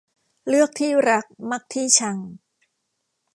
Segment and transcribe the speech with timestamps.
[0.47, 2.17] เลือกที่รักมักที่ชัง